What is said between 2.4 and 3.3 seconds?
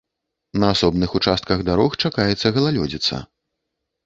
галалёдзіца.